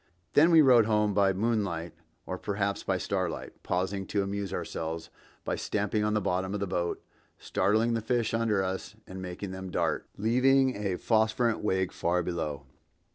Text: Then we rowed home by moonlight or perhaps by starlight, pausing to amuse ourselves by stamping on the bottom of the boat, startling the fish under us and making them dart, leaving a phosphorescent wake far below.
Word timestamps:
Then 0.33 0.49
we 0.49 0.63
rowed 0.63 0.87
home 0.87 1.13
by 1.13 1.31
moonlight 1.31 1.93
or 2.25 2.39
perhaps 2.39 2.81
by 2.81 2.97
starlight, 2.97 3.61
pausing 3.61 4.07
to 4.07 4.23
amuse 4.23 4.51
ourselves 4.51 5.11
by 5.45 5.55
stamping 5.55 6.03
on 6.03 6.15
the 6.15 6.19
bottom 6.21 6.55
of 6.55 6.59
the 6.59 6.65
boat, 6.65 7.03
startling 7.37 7.93
the 7.93 8.01
fish 8.01 8.33
under 8.33 8.63
us 8.63 8.95
and 9.05 9.21
making 9.21 9.51
them 9.51 9.69
dart, 9.69 10.07
leaving 10.17 10.75
a 10.75 10.97
phosphorescent 10.97 11.63
wake 11.63 11.91
far 11.93 12.23
below. 12.23 12.63